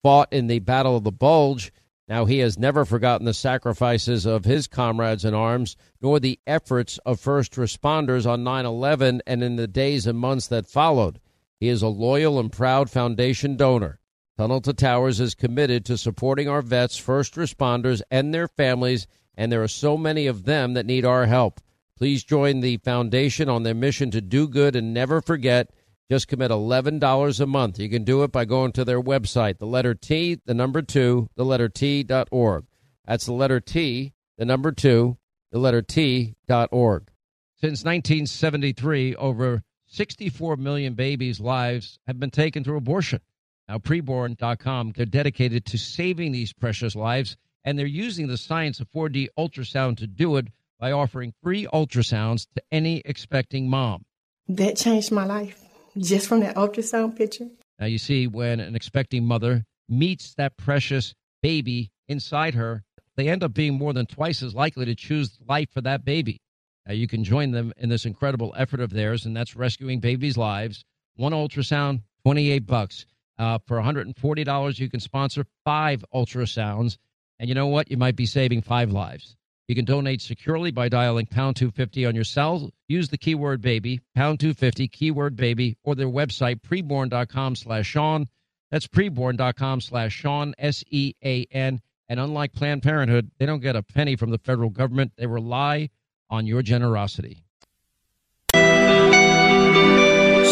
fought 0.03 0.31
in 0.31 0.47
the 0.47 0.59
Battle 0.59 0.97
of 0.97 1.03
the 1.03 1.11
Bulge. 1.11 1.71
Now, 2.07 2.25
he 2.25 2.39
has 2.39 2.57
never 2.57 2.85
forgotten 2.85 3.25
the 3.25 3.33
sacrifices 3.33 4.25
of 4.25 4.45
his 4.45 4.67
comrades 4.67 5.25
in 5.25 5.33
arms, 5.33 5.75
nor 6.01 6.19
the 6.19 6.39
efforts 6.47 6.97
of 6.99 7.19
first 7.19 7.53
responders 7.53 8.25
on 8.25 8.43
9 8.43 8.65
11 8.65 9.21
and 9.27 9.43
in 9.43 9.57
the 9.57 9.67
days 9.67 10.07
and 10.07 10.17
months 10.17 10.47
that 10.47 10.67
followed. 10.67 11.19
He 11.59 11.67
is 11.67 11.81
a 11.81 11.87
loyal 11.87 12.39
and 12.39 12.51
proud 12.51 12.89
foundation 12.89 13.57
donor. 13.57 13.99
Tunnel 14.37 14.61
to 14.61 14.73
Towers 14.73 15.19
is 15.19 15.33
committed 15.33 15.83
to 15.85 15.97
supporting 15.97 16.47
our 16.47 16.61
vets, 16.61 16.95
first 16.95 17.33
responders, 17.35 18.01
and 18.11 18.33
their 18.33 18.47
families, 18.47 19.07
and 19.35 19.51
there 19.51 19.63
are 19.63 19.67
so 19.67 19.97
many 19.97 20.27
of 20.27 20.45
them 20.45 20.73
that 20.75 20.85
need 20.85 21.05
our 21.05 21.25
help. 21.25 21.59
Please 21.97 22.23
join 22.23 22.59
the 22.59 22.77
foundation 22.77 23.49
on 23.49 23.63
their 23.63 23.73
mission 23.73 24.11
to 24.11 24.21
do 24.21 24.47
good 24.47 24.75
and 24.75 24.93
never 24.93 25.19
forget. 25.19 25.71
Just 26.11 26.27
commit 26.27 26.51
$11 26.51 27.39
a 27.39 27.45
month. 27.47 27.79
You 27.79 27.89
can 27.89 28.03
do 28.03 28.21
it 28.21 28.31
by 28.31 28.45
going 28.45 28.71
to 28.73 28.85
their 28.85 29.01
website, 29.01 29.57
the 29.57 29.65
letter 29.65 29.95
T, 29.95 30.39
the 30.45 30.53
number 30.53 30.83
two, 30.83 31.27
the 31.35 31.43
letter 31.43 31.67
T 31.67 32.03
dot 32.03 32.27
org. 32.31 32.65
That's 33.05 33.25
the 33.25 33.33
letter 33.33 33.59
T, 33.59 34.13
the 34.37 34.45
number 34.45 34.71
two, 34.71 35.17
the 35.51 35.57
letter 35.57 35.81
T 35.81 36.35
dot 36.47 36.69
org. 36.71 37.09
Since 37.55 37.83
1973, 37.83 39.15
over 39.15 39.63
64 39.87 40.57
million 40.57 40.93
babies' 40.93 41.39
lives 41.39 41.97
have 42.05 42.19
been 42.19 42.29
taken 42.29 42.63
through 42.63 42.77
abortion. 42.77 43.21
Now, 43.67 43.79
preborn.com, 43.79 44.93
they're 44.95 45.05
dedicated 45.07 45.65
to 45.65 45.77
saving 45.79 46.31
these 46.31 46.53
precious 46.53 46.95
lives, 46.95 47.37
and 47.65 47.77
they're 47.77 47.87
using 47.87 48.27
the 48.27 48.37
science 48.37 48.79
of 48.79 48.91
4D 48.91 49.29
ultrasound 49.37 49.97
to 49.97 50.07
do 50.07 50.37
it 50.37 50.47
by 50.79 50.91
offering 50.91 51.33
free 51.41 51.65
ultrasounds 51.73 52.47
to 52.55 52.61
any 52.71 53.01
expecting 53.05 53.69
mom. 53.69 54.05
That 54.47 54.77
changed 54.77 55.11
my 55.11 55.25
life 55.25 55.59
just 55.97 56.27
from 56.27 56.41
that 56.41 56.55
ultrasound 56.55 57.15
picture. 57.15 57.47
Now, 57.79 57.85
you 57.85 57.97
see, 57.97 58.27
when 58.27 58.59
an 58.59 58.75
expecting 58.75 59.25
mother 59.25 59.65
meets 59.89 60.33
that 60.35 60.57
precious 60.57 61.13
baby 61.41 61.91
inside 62.07 62.55
her, 62.55 62.83
they 63.15 63.29
end 63.29 63.43
up 63.43 63.53
being 63.53 63.75
more 63.75 63.93
than 63.93 64.05
twice 64.05 64.43
as 64.43 64.55
likely 64.55 64.85
to 64.85 64.95
choose 64.95 65.37
life 65.47 65.69
for 65.71 65.81
that 65.81 66.05
baby. 66.05 66.41
Now, 66.87 66.93
you 66.93 67.07
can 67.07 67.23
join 67.23 67.51
them 67.51 67.73
in 67.77 67.89
this 67.89 68.05
incredible 68.05 68.53
effort 68.57 68.79
of 68.79 68.91
theirs, 68.91 69.25
and 69.25 69.35
that's 69.35 69.55
rescuing 69.55 69.99
babies' 69.99 70.37
lives. 70.37 70.85
One 71.15 71.33
ultrasound, 71.33 72.01
28 72.23 72.65
bucks. 72.65 73.05
Uh, 73.37 73.59
for 73.67 73.77
$140, 73.77 74.79
you 74.79 74.89
can 74.89 74.99
sponsor 74.99 75.45
five 75.63 76.03
ultrasounds. 76.13 76.97
And 77.39 77.49
you 77.49 77.55
know 77.55 77.67
what? 77.67 77.91
You 77.91 77.97
might 77.97 78.15
be 78.15 78.25
saving 78.25 78.61
five 78.61 78.91
lives. 78.91 79.35
You 79.67 79.75
can 79.75 79.85
donate 79.85 80.21
securely 80.21 80.71
by 80.71 80.87
dialing 80.87 81.25
pound 81.25 81.57
250 81.57 82.05
on 82.05 82.15
your 82.15 82.23
cell. 82.23 82.71
Use 82.87 83.09
the 83.09 83.17
keyword 83.17 83.61
baby, 83.61 83.99
pound 84.15 84.39
250, 84.39 84.87
keyword 84.87 85.35
baby, 85.35 85.77
or 85.83 85.93
their 85.93 86.07
website, 86.07 86.61
preborn.com 86.61 87.55
slash 87.57 87.85
Sean. 87.85 88.27
That's 88.71 88.87
preborn.com 88.87 89.81
slash 89.81 90.13
Sean, 90.13 90.53
S 90.57 90.83
E 90.89 91.13
A 91.23 91.45
N. 91.51 91.81
And 92.09 92.19
unlike 92.19 92.53
Planned 92.53 92.83
Parenthood, 92.83 93.31
they 93.37 93.45
don't 93.45 93.59
get 93.59 93.75
a 93.75 93.83
penny 93.83 94.15
from 94.15 94.29
the 94.29 94.37
federal 94.37 94.69
government. 94.69 95.11
They 95.17 95.27
rely 95.27 95.89
on 96.29 96.47
your 96.47 96.61
generosity. 96.61 97.43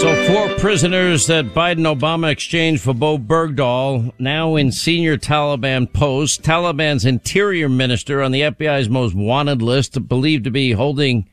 So, 0.05 0.27
four 0.27 0.55
prisoners 0.59 1.25
that 1.25 1.55
Biden 1.55 1.91
Obama 1.91 2.29
exchanged 2.29 2.83
for 2.83 2.93
Bowe 2.93 3.17
Bergdahl 3.17 4.13
now 4.19 4.55
in 4.55 4.71
senior 4.71 5.17
Taliban 5.17 5.91
post. 5.91 6.43
Taliban's 6.43 7.05
interior 7.05 7.67
minister 7.67 8.21
on 8.21 8.31
the 8.31 8.41
FBI's 8.41 8.87
most 8.87 9.15
wanted 9.15 9.63
list, 9.63 10.07
believed 10.07 10.43
to 10.43 10.51
be 10.51 10.73
holding 10.73 11.27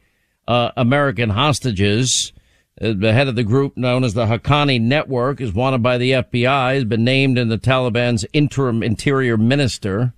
uh, 0.49 0.71
American 0.75 1.29
hostages. 1.29 2.33
Uh, 2.81 2.95
the 2.97 3.13
head 3.13 3.29
of 3.29 3.37
the 3.37 3.45
group 3.45 3.77
known 3.77 4.05
as 4.05 4.15
the 4.15 4.25
Haqqani 4.25 4.81
Network 4.81 5.43
is 5.43 5.53
wanted 5.53 5.83
by 5.83 5.99
the 5.99 6.13
FBI, 6.13 6.73
has 6.73 6.85
been 6.85 7.05
named 7.05 7.37
in 7.37 7.51
the 7.51 7.59
Taliban's 7.59 8.25
interim 8.33 8.83
interior 8.83 9.37
minister. 9.37 10.15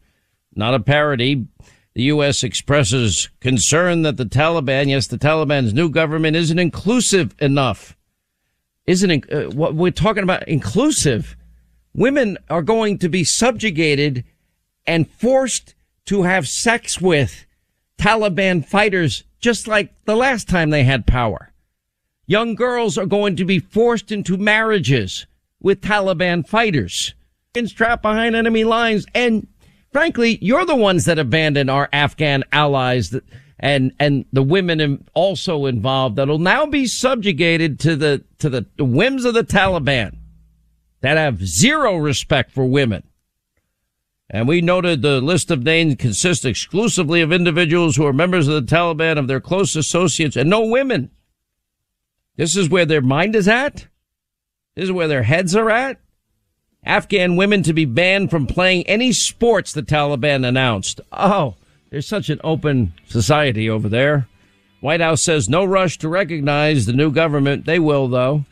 Not 0.55 0.75
a 0.75 0.79
parody. 0.79 1.49
The 1.95 2.05
U.S. 2.05 2.45
expresses 2.45 3.31
concern 3.41 4.03
that 4.03 4.17
the 4.17 4.27
Taliban, 4.27 4.91
yes, 4.91 5.09
the 5.09 5.19
Taliban's 5.19 5.75
new 5.75 5.91
government 5.91 6.37
isn't 6.37 6.61
inclusive 6.61 7.35
enough 7.41 7.97
isn't 8.87 9.33
uh, 9.33 9.45
what 9.51 9.75
we're 9.75 9.91
talking 9.91 10.23
about 10.23 10.47
inclusive. 10.49 11.37
Women 11.95 12.39
are 12.51 12.63
going 12.63 12.99
to 12.99 13.09
be 13.09 13.25
subjugated 13.25 14.25
and 14.87 15.11
forced 15.11 15.75
to 16.07 16.23
have 16.23 16.49
sex 16.49 17.01
with 17.01 17.47
Taliban 17.99 18.67
fighters 18.67 19.25
just 19.41 19.69
like 19.69 19.93
the 20.05 20.17
last 20.17 20.49
time 20.49 20.71
they 20.71 20.85
had 20.85 21.07
power. 21.07 21.53
Young 22.27 22.55
girls 22.55 22.97
are 22.97 23.07
going 23.07 23.37
to 23.37 23.45
be 23.45 23.59
forced 23.59 24.11
into 24.11 24.37
marriages 24.37 25.27
with 25.61 25.83
Taliban 25.83 26.47
fighters 26.47 27.15
and 27.55 27.71
trapped 27.75 28.03
behind 28.03 28.35
enemy 28.35 28.65
lines. 28.65 29.07
And 29.15 29.47
frankly, 29.93 30.39
you're 30.41 30.65
the 30.65 30.75
ones 30.75 31.05
that 31.05 31.19
abandoned 31.19 31.71
our 31.71 31.89
Afghan 31.93 32.45
allies 32.53 33.11
that 33.11 33.25
and 33.65 33.93
and 33.99 34.27
the 34.31 34.43
women 34.43 35.09
also 35.15 35.65
involved 35.65 36.17
that'll 36.17 36.39
now 36.39 36.67
be 36.67 36.87
subjugated 36.87 37.81
to 37.81 37.97
the 37.97 38.23
to 38.39 38.51
the 38.51 38.67
whims 38.79 39.25
of 39.25 39.33
the 39.33 39.43
Taliban 39.43 40.19
that 41.01 41.17
have 41.17 41.47
zero 41.47 41.97
respect 41.97 42.53
for 42.53 42.67
women. 42.67 43.03
And 44.29 44.47
we 44.47 44.61
noted 44.61 45.01
the 45.01 45.21
list 45.21 45.51
of 45.51 45.63
names 45.63 45.97
consists 45.97 46.45
exclusively 46.45 47.23
of 47.23 47.33
individuals 47.33 47.97
who 47.97 48.07
are 48.07 48.13
members 48.13 48.49
of 48.49 48.55
the 48.55 48.75
Taliban, 48.75 49.19
of 49.19 49.29
their 49.29 49.41
close 49.41 49.77
associates, 49.77 50.37
and 50.37 50.51
no 50.51 50.67
women. 50.67 51.11
This 52.37 52.57
is 52.57 52.69
where 52.69 52.87
their 52.87 53.03
mind 53.03 53.35
is 53.35 53.49
at. 53.49 53.87
This 54.75 54.85
is 54.85 54.93
where 54.93 55.09
their 55.09 55.23
heads 55.23 55.57
are 55.57 55.71
at. 55.71 56.01
Afghan 56.85 57.37
women 57.37 57.63
to 57.63 57.73
be 57.73 57.87
banned 57.87 58.31
from 58.31 58.47
playing 58.47 58.87
any 58.87 59.13
sports, 59.13 59.73
the 59.73 59.83
Taliban 59.83 60.47
announced. 60.47 61.01
Oh, 61.13 61.57
there's 61.95 62.09
such 62.09 62.29
an 62.29 62.41
open 62.43 62.93
society 63.07 63.71
over 63.71 63.89
there. 63.89 64.27
White 64.81 65.01
House 65.01 65.23
says 65.23 65.49
no 65.49 65.65
rush 65.65 65.97
to 65.99 66.09
recognize 66.09 66.87
the 66.87 66.93
new 66.93 67.13
government. 67.13 67.67
They 67.67 67.79
will, 67.79 68.09
though. 68.09 68.45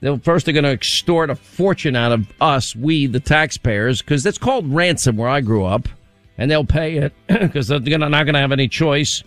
They'll 0.00 0.18
first 0.18 0.44
they're 0.44 0.52
going 0.52 0.64
to 0.64 0.72
extort 0.72 1.30
a 1.30 1.36
fortune 1.36 1.94
out 1.94 2.10
of 2.10 2.26
us, 2.40 2.74
we 2.74 3.06
the 3.06 3.20
taxpayers, 3.20 4.02
because 4.02 4.24
that's 4.24 4.36
called 4.36 4.74
ransom 4.74 5.16
where 5.16 5.28
I 5.28 5.40
grew 5.40 5.64
up, 5.64 5.88
and 6.36 6.50
they'll 6.50 6.64
pay 6.64 6.96
it 6.96 7.12
because 7.28 7.68
they're 7.68 7.78
gonna, 7.78 8.08
not 8.08 8.24
going 8.24 8.34
to 8.34 8.40
have 8.40 8.50
any 8.50 8.66
choice. 8.66 9.22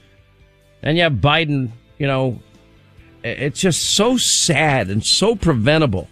And 0.83 0.97
you 0.97 1.03
have 1.03 1.13
Biden, 1.13 1.71
you 1.97 2.07
know, 2.07 2.41
it's 3.23 3.61
just 3.61 3.95
so 3.95 4.17
sad 4.17 4.89
and 4.89 5.01
so 5.01 5.37
preventable. 5.37 6.09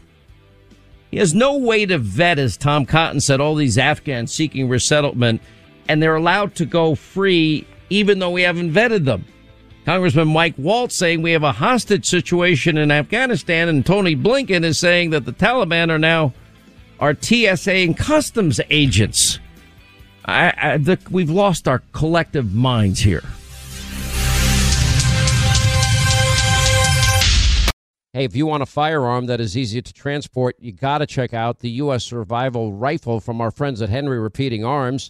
He 1.12 1.18
has 1.18 1.34
no 1.34 1.58
way 1.58 1.86
to 1.88 1.98
vet, 1.98 2.40
as 2.40 2.56
Tom 2.56 2.86
Cotton 2.86 3.20
said, 3.20 3.42
all 3.42 3.56
these 3.56 3.78
Afghans 3.78 4.34
seeking 4.34 4.70
resettlement, 4.70 5.42
and 5.90 6.02
they're 6.02 6.16
allowed 6.16 6.56
to 6.56 6.66
go 6.66 6.96
free 6.96 7.68
even 7.90 8.20
though 8.20 8.30
we 8.30 8.44
haven't 8.44 8.72
vetted 8.72 9.04
them. 9.04 9.26
Congressman 9.84 10.28
Mike 10.28 10.54
Waltz 10.58 10.96
saying 10.96 11.24
we 11.24 11.32
have 11.32 11.44
a 11.44 11.52
hostage 11.52 12.06
situation 12.06 12.78
in 12.78 12.92
Afghanistan, 12.92 13.68
and 13.68 13.84
Tony 13.84 14.16
Blinken 14.16 14.64
is 14.64 14.78
saying 14.78 15.10
that 15.10 15.26
the 15.26 15.34
Taliban 15.34 15.90
are 15.90 15.98
now 15.98 16.32
our 17.00 17.16
TSA 17.20 17.74
and 17.74 17.98
customs 17.98 18.62
agents. 18.70 19.40
I, 20.26 20.54
I, 20.56 20.78
the, 20.78 21.00
we've 21.10 21.32
lost 21.32 21.68
our 21.68 21.82
collective 21.92 22.54
minds 22.54 23.00
here. 23.00 23.24
Hey, 28.14 28.26
if 28.26 28.36
you 28.36 28.46
want 28.46 28.62
a 28.62 28.68
firearm 28.68 29.26
that 29.28 29.40
is 29.40 29.58
easy 29.58 29.82
to 29.82 29.94
transport, 29.94 30.56
you 30.60 30.72
got 30.72 31.00
to 31.00 31.08
check 31.08 31.34
out 31.34 31.60
the 31.60 31.70
U.S. 31.72 32.06
Survival 32.06 32.74
Rifle 32.74 33.20
from 33.20 33.42
our 33.42 33.50
friends 33.50 33.82
at 33.82 33.90
Henry 33.90 34.20
Repeating 34.20 34.64
Arms. 34.64 35.10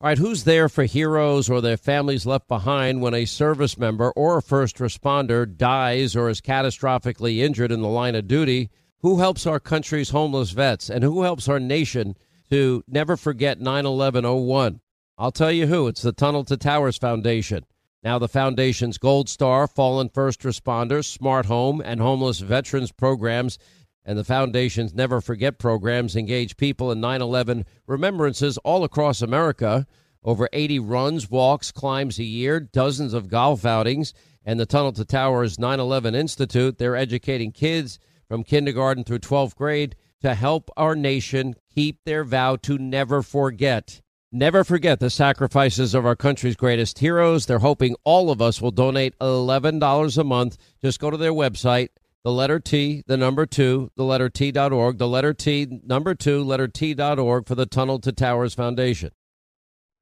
All 0.00 0.06
right, 0.06 0.18
who's 0.18 0.44
there 0.44 0.68
for 0.68 0.84
heroes 0.84 1.50
or 1.50 1.60
their 1.60 1.76
families 1.76 2.24
left 2.24 2.46
behind 2.46 3.02
when 3.02 3.14
a 3.14 3.24
service 3.24 3.76
member 3.76 4.12
or 4.12 4.38
a 4.38 4.42
first 4.42 4.76
responder 4.76 5.44
dies 5.44 6.14
or 6.14 6.28
is 6.28 6.40
catastrophically 6.40 7.38
injured 7.38 7.72
in 7.72 7.82
the 7.82 7.88
line 7.88 8.14
of 8.14 8.28
duty? 8.28 8.70
Who 9.00 9.18
helps 9.18 9.44
our 9.44 9.58
country's 9.58 10.10
homeless 10.10 10.52
vets 10.52 10.88
and 10.88 11.02
who 11.02 11.22
helps 11.22 11.48
our 11.48 11.58
nation 11.58 12.14
to 12.48 12.84
never 12.86 13.16
forget 13.16 13.60
9 13.60 13.86
11 13.86 14.24
01? 14.24 14.80
I'll 15.18 15.32
tell 15.32 15.50
you 15.50 15.66
who. 15.66 15.88
It's 15.88 16.02
the 16.02 16.12
Tunnel 16.12 16.44
to 16.44 16.56
Towers 16.56 16.96
Foundation. 16.96 17.66
Now, 18.04 18.20
the 18.20 18.28
Foundation's 18.28 18.98
Gold 18.98 19.28
Star, 19.28 19.66
Fallen 19.66 20.10
First 20.10 20.42
Responders, 20.42 21.06
Smart 21.06 21.46
Home, 21.46 21.82
and 21.84 21.98
Homeless 21.98 22.38
Veterans 22.38 22.92
programs, 22.92 23.58
and 24.08 24.16
the 24.16 24.24
Foundation's 24.24 24.94
Never 24.94 25.20
Forget 25.20 25.58
programs 25.58 26.16
engage 26.16 26.56
people 26.56 26.90
in 26.90 26.98
9 26.98 27.20
11 27.20 27.66
remembrances 27.86 28.56
all 28.64 28.82
across 28.82 29.20
America. 29.20 29.86
Over 30.24 30.48
80 30.50 30.78
runs, 30.78 31.30
walks, 31.30 31.70
climbs 31.70 32.18
a 32.18 32.24
year, 32.24 32.58
dozens 32.58 33.12
of 33.12 33.28
golf 33.28 33.66
outings, 33.66 34.14
and 34.46 34.58
the 34.58 34.64
Tunnel 34.64 34.92
to 34.92 35.04
Towers 35.04 35.58
9 35.58 35.78
11 35.78 36.14
Institute. 36.14 36.78
They're 36.78 36.96
educating 36.96 37.52
kids 37.52 37.98
from 38.26 38.44
kindergarten 38.44 39.04
through 39.04 39.18
12th 39.18 39.54
grade 39.56 39.94
to 40.22 40.34
help 40.34 40.70
our 40.74 40.96
nation 40.96 41.54
keep 41.74 41.98
their 42.06 42.24
vow 42.24 42.56
to 42.56 42.78
never 42.78 43.20
forget. 43.20 44.00
Never 44.32 44.64
forget 44.64 45.00
the 45.00 45.10
sacrifices 45.10 45.94
of 45.94 46.06
our 46.06 46.16
country's 46.16 46.56
greatest 46.56 47.00
heroes. 47.00 47.44
They're 47.44 47.58
hoping 47.58 47.94
all 48.04 48.30
of 48.30 48.40
us 48.40 48.62
will 48.62 48.70
donate 48.70 49.18
$11 49.18 50.18
a 50.18 50.24
month. 50.24 50.56
Just 50.80 50.98
go 50.98 51.10
to 51.10 51.18
their 51.18 51.32
website, 51.32 51.88
the 52.28 52.34
letter 52.34 52.60
T, 52.60 53.02
the 53.06 53.16
number 53.16 53.46
two, 53.46 53.90
the 53.96 54.04
letter 54.04 54.28
T.org, 54.28 54.98
the 54.98 55.08
letter 55.08 55.32
T, 55.32 55.80
number 55.82 56.14
two, 56.14 56.44
letter 56.44 56.68
T.org 56.68 57.46
for 57.46 57.54
the 57.54 57.64
Tunnel 57.64 57.98
to 58.00 58.12
Towers 58.12 58.52
Foundation. 58.52 59.12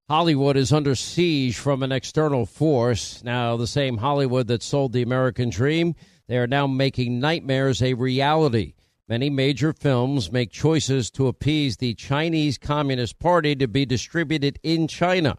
Hollywood 0.08 0.56
is 0.56 0.72
under 0.72 0.96
siege 0.96 1.56
from 1.56 1.84
an 1.84 1.92
external 1.92 2.44
force. 2.44 3.22
Now, 3.22 3.56
the 3.56 3.68
same 3.68 3.98
Hollywood 3.98 4.48
that 4.48 4.64
sold 4.64 4.92
the 4.92 5.02
American 5.02 5.50
dream, 5.50 5.94
they 6.26 6.36
are 6.38 6.48
now 6.48 6.66
making 6.66 7.20
nightmares 7.20 7.80
a 7.80 7.94
reality. 7.94 8.74
Many 9.08 9.30
major 9.30 9.72
films 9.72 10.32
make 10.32 10.50
choices 10.50 11.12
to 11.12 11.28
appease 11.28 11.76
the 11.76 11.94
Chinese 11.94 12.58
Communist 12.58 13.20
Party 13.20 13.54
to 13.54 13.68
be 13.68 13.86
distributed 13.86 14.58
in 14.64 14.88
China. 14.88 15.38